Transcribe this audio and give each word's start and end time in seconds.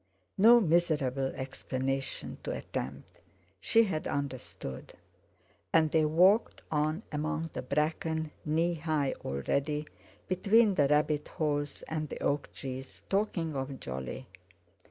No 0.39 0.59
miserable 0.59 1.27
explanation 1.35 2.39
to 2.41 2.49
attempt! 2.49 3.19
She 3.59 3.83
had 3.83 4.07
understood! 4.07 4.93
And 5.71 5.91
they 5.91 6.05
walked 6.05 6.63
on 6.71 7.03
among 7.11 7.51
the 7.53 7.61
bracken, 7.61 8.31
knee 8.43 8.73
high 8.73 9.13
already, 9.23 9.85
between 10.27 10.73
the 10.73 10.87
rabbit 10.87 11.27
holes 11.27 11.83
and 11.83 12.09
the 12.09 12.17
oak 12.19 12.51
trees, 12.51 13.03
talking 13.09 13.55
of 13.55 13.79
Jolly. 13.79 14.25